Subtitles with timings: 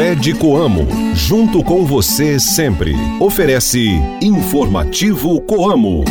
[0.00, 2.94] Cred Coamo, junto com você sempre.
[3.20, 3.86] Oferece
[4.22, 6.04] Informativo Coamo.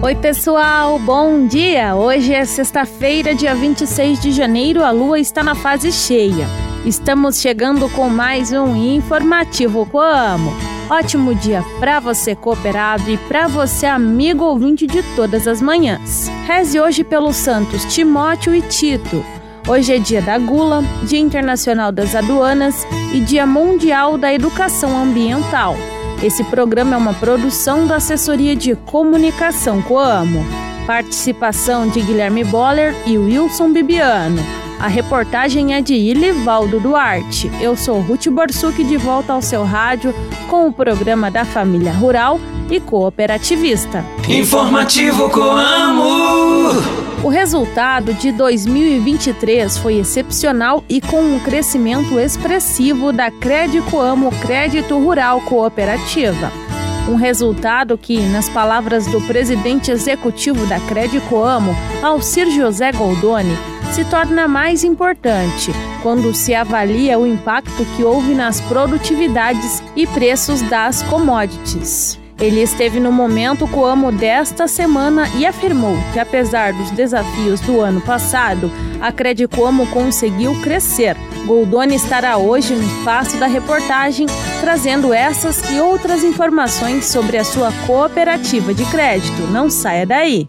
[0.00, 1.96] Oi, pessoal, bom dia!
[1.96, 6.71] Hoje é sexta-feira, dia 26 de janeiro, a lua está na fase cheia.
[6.84, 10.52] Estamos chegando com mais um informativo Coamo.
[10.90, 16.28] Ótimo dia para você cooperado e para você amigo ouvinte de todas as manhãs.
[16.44, 19.24] Reze hoje pelos santos Timóteo e Tito.
[19.68, 25.76] Hoje é dia da gula, Dia Internacional das Aduanas e Dia Mundial da Educação Ambiental.
[26.20, 30.44] Esse programa é uma produção da Assessoria de Comunicação Coamo.
[30.84, 34.42] Participação de Guilherme Boller e Wilson Bibiano.
[34.82, 37.48] A reportagem é de Ilivaldo Duarte.
[37.60, 40.12] Eu sou Ruth Borsuk de volta ao seu rádio
[40.50, 44.04] com o programa da Família Rural e Cooperativista.
[44.28, 46.82] Informativo Coamo.
[47.22, 54.98] O resultado de 2023 foi excepcional e com um crescimento expressivo da Crédito Amo Crédito
[54.98, 56.50] Rural Cooperativa.
[57.08, 63.56] Um resultado que, nas palavras do presidente executivo da Crédito Amo, Alcir José Goldoni,
[63.92, 65.70] se torna mais importante
[66.02, 72.18] quando se avalia o impacto que houve nas produtividades e preços das commodities.
[72.40, 78.00] Ele esteve no momento Coamo desta semana e afirmou que, apesar dos desafios do ano
[78.00, 81.14] passado, a Credicoamo conseguiu crescer.
[81.44, 84.26] Goldoni estará hoje no espaço da reportagem
[84.62, 89.42] trazendo essas e outras informações sobre a sua cooperativa de crédito.
[89.52, 90.48] Não saia daí!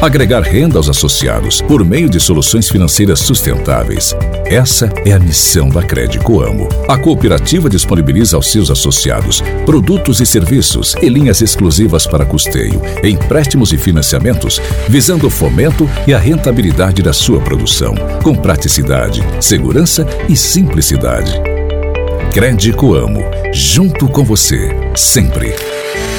[0.00, 4.14] Agregar renda aos associados por meio de soluções financeiras sustentáveis.
[4.46, 6.68] Essa é a missão da Crédito Amo.
[6.86, 13.72] A cooperativa disponibiliza aos seus associados produtos e serviços e linhas exclusivas para custeio, empréstimos
[13.72, 20.36] e financiamentos, visando o fomento e a rentabilidade da sua produção, com praticidade, segurança e
[20.36, 21.32] simplicidade.
[22.32, 25.56] Crédito Amo, junto com você, sempre.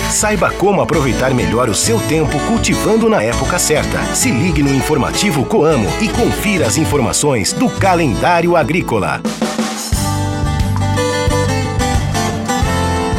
[0.09, 4.03] Saiba como aproveitar melhor o seu tempo cultivando na época certa.
[4.15, 9.21] Se ligue no informativo Coamo e confira as informações do calendário agrícola.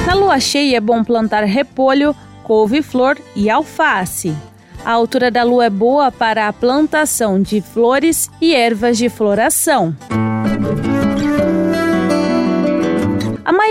[0.04, 4.34] Na lua cheia é bom plantar repolho, couve-flor e alface.
[4.84, 9.94] A altura da lua é boa para a plantação de flores e ervas de floração.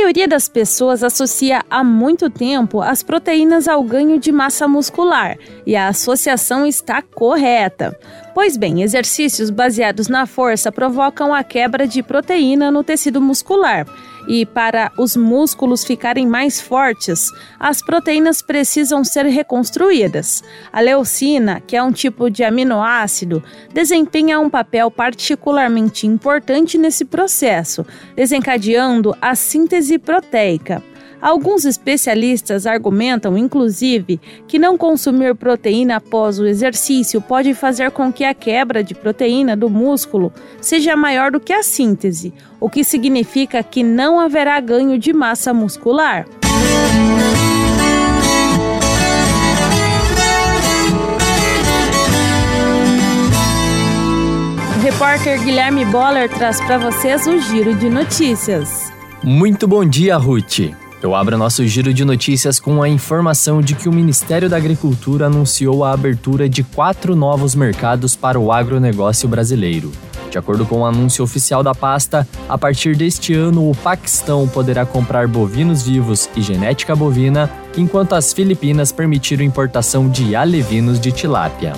[0.09, 5.38] Maioria das pessoas associa há muito tempo as proteínas ao ganho de massa muscular,
[5.68, 7.96] e a associação está correta.
[8.34, 13.86] Pois bem, exercícios baseados na força provocam a quebra de proteína no tecido muscular.
[14.31, 20.44] E para os músculos ficarem mais fortes, as proteínas precisam ser reconstruídas.
[20.72, 27.84] A leucina, que é um tipo de aminoácido, desempenha um papel particularmente importante nesse processo,
[28.16, 30.84] desencadeando a síntese proteica.
[31.22, 38.24] Alguns especialistas argumentam, inclusive, que não consumir proteína após o exercício pode fazer com que
[38.24, 40.31] a quebra de proteína do músculo
[40.62, 45.53] seja maior do que a síntese, o que significa que não haverá ganho de massa
[45.53, 46.25] muscular.
[54.78, 58.90] O repórter Guilherme Boller traz para vocês o giro de notícias.
[59.22, 60.89] Muito bom dia, Ruth.
[61.02, 65.28] Eu abro nosso giro de notícias com a informação de que o Ministério da Agricultura
[65.28, 69.94] anunciou a abertura de quatro novos mercados para o agronegócio brasileiro.
[70.30, 74.46] De acordo com o um anúncio oficial da pasta, a partir deste ano o Paquistão
[74.46, 81.14] poderá comprar bovinos vivos e genética bovina, enquanto as Filipinas permitiram importação de alevinos de
[81.14, 81.73] tilápia.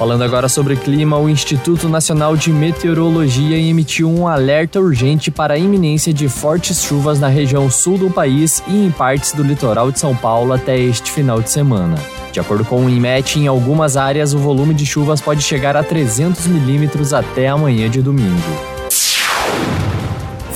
[0.00, 5.58] Falando agora sobre clima, o Instituto Nacional de Meteorologia emitiu um alerta urgente para a
[5.58, 10.00] iminência de fortes chuvas na região sul do país e em partes do litoral de
[10.00, 11.96] São Paulo até este final de semana.
[12.32, 15.82] De acordo com o INMET, em algumas áreas o volume de chuvas pode chegar a
[15.82, 18.79] 300 milímetros até amanhã de domingo.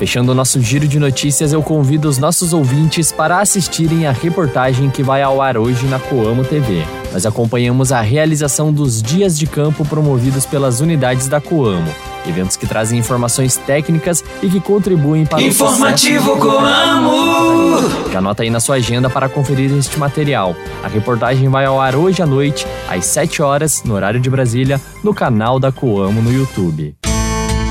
[0.04, 4.90] Fechando o nosso giro de notícias, eu convido os nossos ouvintes para assistirem a reportagem
[4.90, 6.84] que vai ao ar hoje na Coamo TV.
[7.10, 11.90] Nós acompanhamos a realização dos dias de campo promovidos pelas unidades da Coamo.
[12.28, 18.10] Eventos que trazem informações técnicas e que contribuem para Informativo o Coamo!
[18.12, 20.54] Já anota aí na sua agenda para conferir este material.
[20.82, 24.78] A reportagem vai ao ar hoje à noite, às 7 horas, no horário de Brasília,
[25.02, 26.94] no canal da Coamo no YouTube.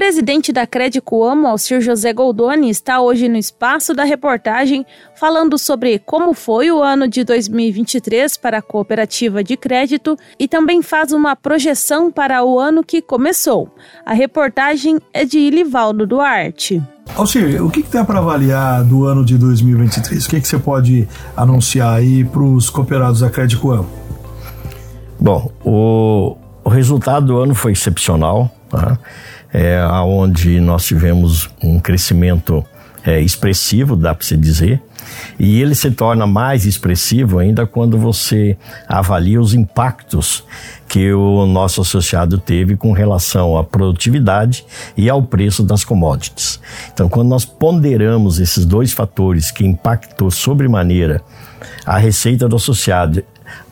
[0.00, 6.32] Presidente da Credicoamo, Alcir José Goldoni, está hoje no espaço da reportagem falando sobre como
[6.32, 12.10] foi o ano de 2023 para a cooperativa de crédito e também faz uma projeção
[12.10, 13.68] para o ano que começou.
[14.06, 16.82] A reportagem é de Ilivaldo Duarte.
[17.14, 20.24] Alcir, o que, que tem para avaliar do ano de 2023?
[20.24, 21.06] O que, que você pode
[21.36, 23.90] anunciar aí para os cooperados da Credicoamo?
[25.20, 28.50] Bom, o, o resultado do ano foi excepcional.
[28.70, 28.98] Tá?
[29.52, 32.64] É, onde nós tivemos um crescimento
[33.04, 34.80] é, expressivo, dá para se dizer,
[35.38, 38.56] e ele se torna mais expressivo ainda quando você
[38.86, 40.44] avalia os impactos
[40.86, 44.64] que o nosso associado teve com relação à produtividade
[44.96, 46.60] e ao preço das commodities.
[46.92, 51.22] Então, quando nós ponderamos esses dois fatores que impactou sobremaneira
[51.86, 53.22] a receita do associado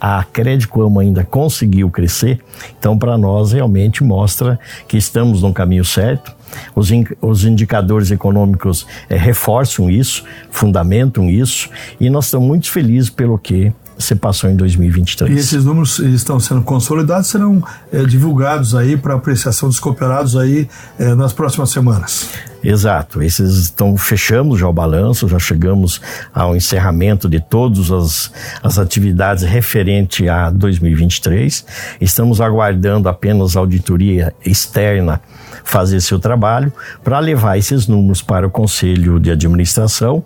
[0.01, 2.41] a Credicom ainda conseguiu crescer,
[2.79, 6.37] então para nós realmente mostra que estamos no caminho certo.
[6.75, 11.69] Os, in, os indicadores econômicos é, reforçam isso, fundamentam isso,
[12.01, 15.37] e nós estamos muito felizes pelo que se passou em 2023.
[15.37, 20.69] E esses números estão sendo consolidados, serão é, divulgados aí para apreciação dos cooperados aí
[20.99, 22.31] é, nas próximas semanas.
[22.63, 26.01] Exato, esses estão fechamos já o balanço, já chegamos
[26.35, 28.33] ao encerramento de todas as,
[28.63, 31.65] as atividades referente a 2023.
[32.01, 35.21] Estamos aguardando apenas a auditoria externa
[35.65, 36.73] fazer seu trabalho
[37.05, 40.25] para levar esses números para o Conselho de Administração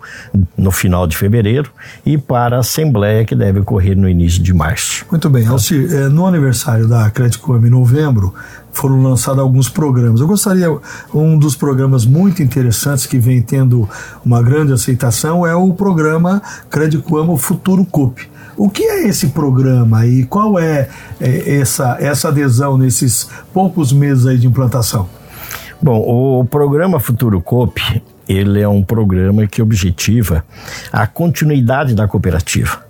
[0.57, 1.69] no final de fevereiro
[2.05, 5.05] e para a Assembleia que deve ocorrer no início de março.
[5.11, 8.33] Muito bem, Alcir, é, no aniversário da Credicom em novembro,
[8.73, 10.19] foram lançados alguns programas.
[10.19, 10.67] Eu gostaria,
[11.13, 13.87] um dos programas muito interessantes que vem tendo
[14.25, 18.29] uma grande aceitação é o programa Crédito Amo Futuro CUP.
[18.55, 20.89] O que é esse programa e qual é,
[21.19, 25.07] é essa, essa adesão nesses poucos meses aí de implantação?
[25.81, 30.45] Bom, o programa Futuro COP, ele é um programa que objetiva
[30.91, 32.85] a continuidade da cooperativa.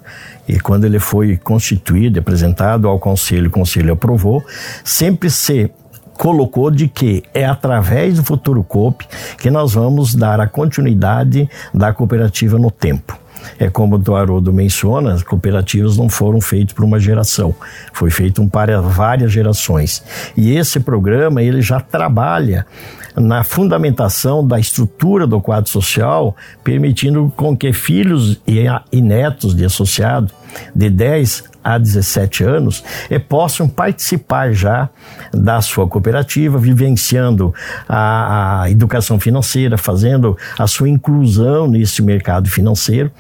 [0.48, 4.44] E quando ele foi constituído, apresentado ao conselho, o conselho aprovou,
[4.84, 5.72] sempre se
[6.13, 9.06] colocou de que é através do Futuro COP
[9.38, 13.18] que nós vamos dar a continuidade da cooperativa no tempo.
[13.60, 17.54] É como o Haroldo menciona, as cooperativas não foram feitas por uma geração,
[17.92, 20.04] foi feito para várias gerações.
[20.36, 22.66] E esse programa ele já trabalha
[23.15, 30.31] na fundamentação da estrutura do quadro social, permitindo com que filhos e, netos de associado
[30.75, 34.89] de 10 a 17 anos e possam participar já
[35.31, 37.54] da sua cooperativa, vivenciando
[37.88, 43.12] a, a educação financeira, fazendo a sua inclusão nesse mercado financeiro,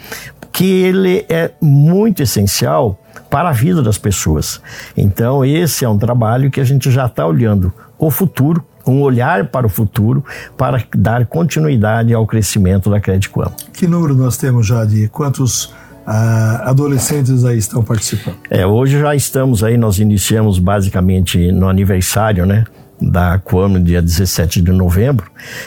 [0.51, 2.99] que ele é muito essencial
[3.29, 4.61] para a vida das pessoas.
[4.95, 9.47] Então, esse é um trabalho que a gente já está olhando o futuro um olhar
[9.47, 10.23] para o futuro
[10.57, 13.31] para dar continuidade ao crescimento da Credit
[13.73, 15.73] Que número nós temos já de quantos
[16.05, 18.37] ah, adolescentes aí estão participando?
[18.49, 22.65] É, hoje já estamos aí, nós iniciamos basicamente no aniversário, né?
[23.09, 25.25] Da Coamo, dia 17 de novembro,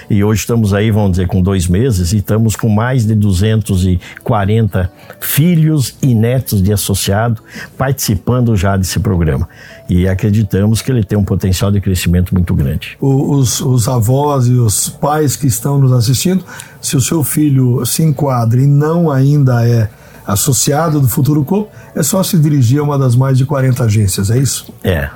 [0.08, 4.90] e hoje estamos aí, vamos dizer, com dois meses, e estamos com mais de 240
[5.20, 7.42] filhos e netos de associado
[7.76, 9.48] participando já desse programa.
[9.88, 12.96] E acreditamos que ele tem um potencial de crescimento muito grande.
[13.00, 16.44] Os, os avós e os pais que estão nos assistindo,
[16.80, 19.88] se o seu filho se enquadra e não ainda é
[20.26, 24.30] associado do Futuro Corpo, é só se dirigir a uma das mais de 40 agências,
[24.30, 24.66] é isso?
[24.82, 25.08] É.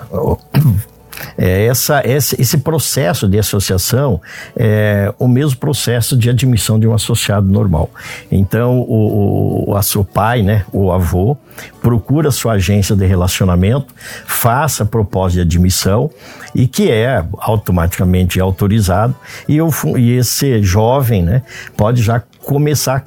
[1.36, 4.20] É, essa, esse, esse processo de associação
[4.56, 7.90] é o mesmo processo de admissão de um associado normal.
[8.30, 11.36] Então, o, o, a seu pai, né, o avô,
[11.82, 13.94] procura sua agência de relacionamento,
[14.26, 16.10] faça a proposta de admissão
[16.54, 19.14] e que é automaticamente autorizado
[19.48, 21.42] e, o, e esse jovem né,
[21.76, 23.04] pode já começar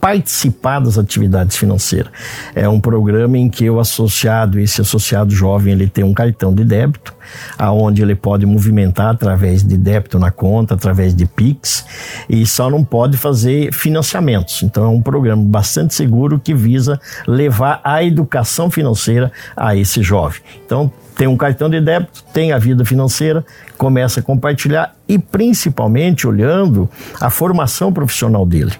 [0.00, 2.10] participar das atividades financeiras.
[2.54, 6.64] É um programa em que o associado, esse associado jovem, ele tem um cartão de
[6.64, 7.14] débito,
[7.58, 11.84] aonde ele pode movimentar através de débito na conta, através de Pix,
[12.28, 14.62] e só não pode fazer financiamentos.
[14.62, 20.40] Então é um programa bastante seguro que visa levar a educação financeira a esse jovem.
[20.64, 23.44] Então tem um cartão de débito, tem a vida financeira,
[23.76, 26.88] começa a compartilhar e principalmente olhando
[27.20, 28.72] a formação profissional dele,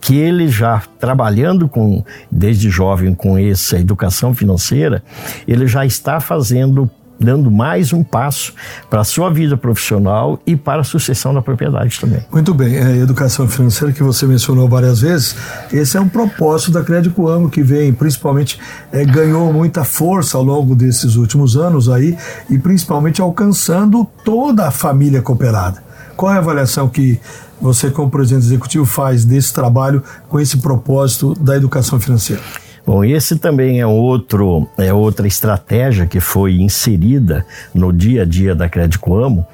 [0.00, 5.02] que ele já trabalhando com desde jovem com essa educação financeira,
[5.46, 6.90] ele já está fazendo
[7.22, 8.52] dando mais um passo
[8.90, 12.24] para a sua vida profissional e para a sucessão da propriedade também.
[12.30, 15.36] Muito bem, é, educação financeira que você mencionou várias vezes,
[15.72, 18.58] esse é um propósito da Crédito Amo que vem, principalmente
[18.92, 22.16] é, ganhou muita força ao longo desses últimos anos aí
[22.50, 25.82] e principalmente alcançando toda a família cooperada.
[26.16, 27.20] Qual é a avaliação que
[27.60, 32.42] você, como presidente executivo, faz desse trabalho com esse propósito da educação financeira?
[32.84, 38.54] Bom, esse também é outro é outra estratégia que foi inserida no dia a dia
[38.54, 39.46] da Crédito Amo,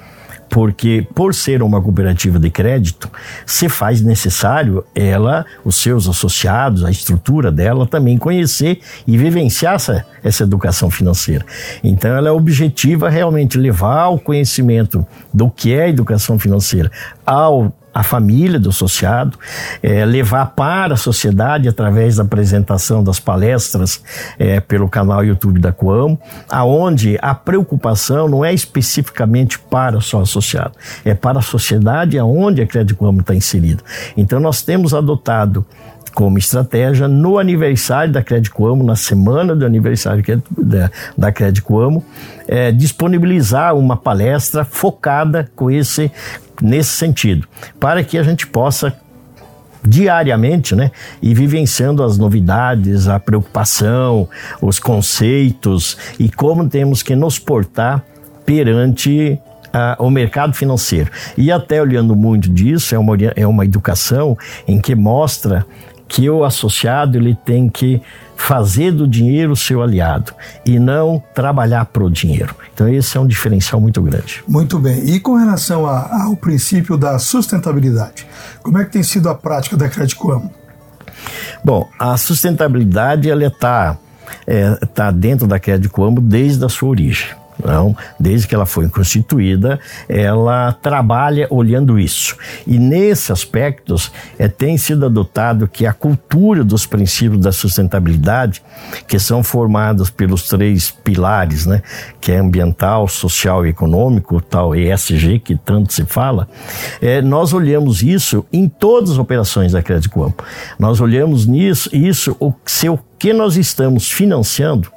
[0.49, 3.09] porque por ser uma cooperativa de crédito,
[3.45, 10.05] se faz necessário ela, os seus associados, a estrutura dela também conhecer e vivenciar essa,
[10.23, 11.45] essa educação financeira.
[11.83, 16.91] Então ela é objetiva realmente levar o conhecimento do que é educação financeira
[17.23, 19.37] ao a família do associado,
[19.83, 24.01] é, levar para a sociedade através da apresentação das palestras
[24.37, 26.17] é, pelo canal YouTube da Coamo,
[26.49, 30.71] aonde a preocupação não é especificamente para só associado,
[31.03, 33.83] é para a sociedade aonde a Crédito Coamo está inserida.
[34.15, 35.65] Então nós temos adotado
[36.13, 40.23] como estratégia no aniversário da Crédito Amo, na semana do aniversário
[40.57, 42.03] da, da Crédito Amo,
[42.47, 46.11] é, disponibilizar uma palestra focada com esse,
[46.61, 47.47] nesse sentido,
[47.79, 48.95] para que a gente possa
[49.83, 50.91] diariamente, né?
[51.21, 54.27] E vivenciando as novidades, a preocupação,
[54.61, 58.03] os conceitos e como temos que nos portar
[58.45, 61.09] perante uh, o mercado financeiro.
[61.37, 64.37] E até olhando muito disso, é uma, é uma educação
[64.67, 65.65] em que mostra
[66.09, 68.01] que o associado ele tem que
[68.35, 70.33] fazer do dinheiro seu aliado
[70.65, 72.55] e não trabalhar para o dinheiro.
[72.73, 74.43] Então esse é um diferencial muito grande.
[74.47, 75.07] Muito bem.
[75.07, 78.25] E com relação a, ao princípio da sustentabilidade,
[78.63, 80.49] como é que tem sido a prática da Credicom?
[81.63, 83.97] Bom, a sustentabilidade ela está
[84.47, 87.38] é, tá dentro da Credicom desde a sua origem.
[87.63, 92.37] Não, desde que ela foi constituída, ela trabalha olhando isso.
[92.65, 98.61] E nesses aspectos é, tem sido adotado que a cultura dos princípios da sustentabilidade,
[99.07, 101.81] que são formados pelos três pilares, né,
[102.21, 106.47] que é ambiental, social e econômico, tal ESG que tanto se fala,
[107.01, 110.43] é, nós olhamos isso em todas as operações da Crédito Campo.
[110.77, 114.89] Nós olhamos nisso, isso, o, se o que nós estamos financiando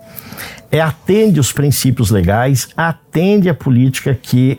[0.72, 4.58] é, atende os princípios legais, atende a política que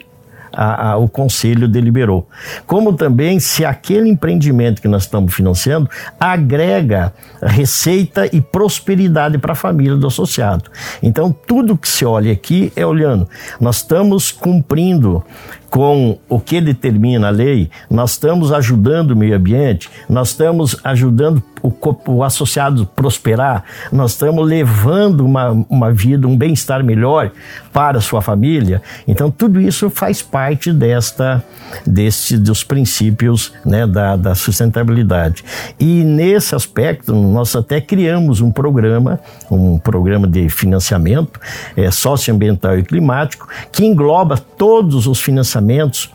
[0.54, 2.28] a, a, o conselho deliberou.
[2.66, 9.56] Como também se aquele empreendimento que nós estamos financiando agrega receita e prosperidade para a
[9.56, 10.70] família do associado.
[11.02, 13.28] Então, tudo que se olha aqui é olhando.
[13.60, 15.24] Nós estamos cumprindo
[15.74, 21.42] com o que determina a lei, nós estamos ajudando o meio ambiente, nós estamos ajudando
[21.64, 21.74] o,
[22.12, 27.32] o associado prosperar, nós estamos levando uma, uma vida, um bem-estar melhor
[27.74, 28.82] para sua família.
[29.08, 31.44] Então, tudo isso faz parte desta,
[31.86, 35.44] desse, dos princípios né, da, da sustentabilidade.
[35.80, 41.40] E nesse aspecto, nós até criamos um programa, um programa de financiamento
[41.76, 46.10] é, socioambiental e climático, que engloba todos os financiamentos financiamentos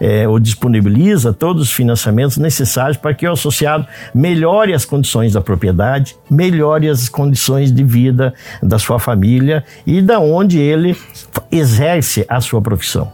[0.00, 5.40] é, ou disponibiliza todos os financiamentos necessários para que o associado melhore as condições da
[5.40, 10.96] propriedade, melhore as condições de vida da sua família e da onde ele
[11.50, 13.12] exerce a sua profissão.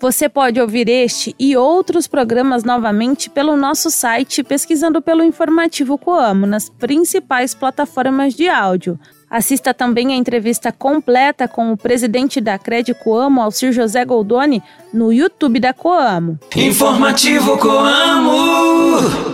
[0.00, 6.46] Você pode ouvir este e outros programas novamente pelo nosso site pesquisando pelo informativo Coamo
[6.46, 8.98] nas principais plataformas de áudio.
[9.28, 14.62] Assista também a entrevista completa com o presidente da Cred Coamo, Alcir José Goldoni,
[14.92, 16.38] no YouTube da Coamo.
[16.56, 19.29] Informativo Coamo.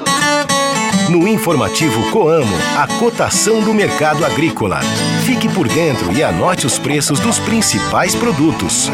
[1.17, 4.81] No informativo Coamo, a cotação do mercado agrícola.
[5.25, 8.91] Fique por dentro e anote os preços dos principais produtos.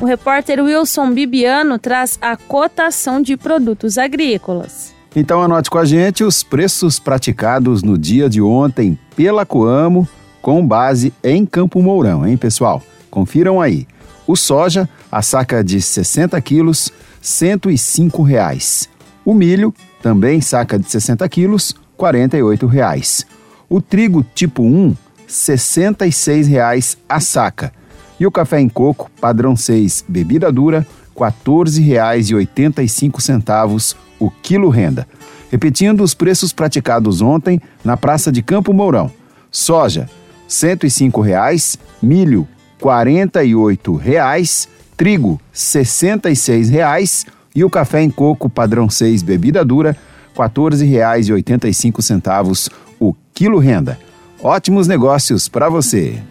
[0.00, 4.94] O repórter Wilson Bibiano traz a cotação de produtos agrícolas.
[5.16, 10.08] Então anote com a gente os preços praticados no dia de ontem pela Coamo
[10.40, 12.80] com base em Campo Mourão, hein, pessoal?
[13.10, 13.88] Confiram aí.
[14.26, 16.92] O soja, a saca de 60 quilos,
[17.22, 18.88] 105 reais.
[19.24, 23.24] O milho, também saca de 60 quilos, 48 reais.
[23.68, 24.94] O trigo tipo 1,
[25.26, 27.72] 66 reais a saca.
[28.18, 35.06] E o café em coco, padrão 6, bebida dura, R$ 14,85 o quilo renda.
[35.50, 39.10] Repetindo os preços praticados ontem na Praça de Campo Mourão.
[39.50, 40.08] Soja,
[40.48, 42.48] 105 reais, milho, R$
[42.80, 49.96] 48, reais, trigo, 66 reais, e o café em coco padrão 6 bebida dura,
[50.36, 53.98] R$ 14,85 o quilo renda.
[54.42, 56.22] Ótimos negócios para você.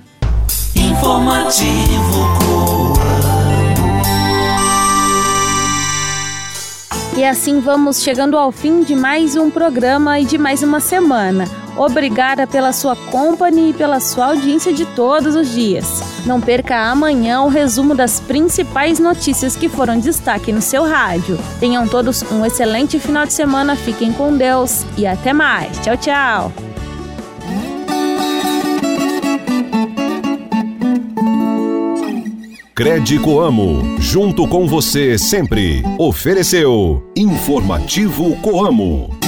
[0.76, 2.15] Informativo
[7.18, 11.46] E assim vamos chegando ao fim de mais um programa e de mais uma semana.
[11.78, 16.02] Obrigada pela sua companhia e pela sua audiência de todos os dias.
[16.26, 21.40] Não perca amanhã o resumo das principais notícias que foram destaque no seu rádio.
[21.58, 25.80] Tenham todos um excelente final de semana, fiquem com Deus e até mais.
[25.80, 26.65] Tchau, tchau.
[32.76, 35.82] Crédito Amo, junto com você sempre.
[35.98, 39.25] Ofereceu Informativo Coamo.